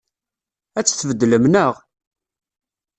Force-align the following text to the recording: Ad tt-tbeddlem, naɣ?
Ad 0.77 0.83
tt-tbeddlem, 0.85 1.43
naɣ? 1.49 1.73